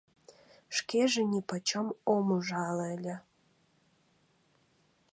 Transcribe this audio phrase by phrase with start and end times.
[0.75, 3.15] Шкеже нипочем ом ужале ыле.